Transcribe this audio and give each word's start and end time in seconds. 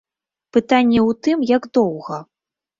Пытанне 0.57 0.97
ў 1.09 1.11
тым, 1.29 1.45
як 1.57 1.71
доўга. 1.81 2.21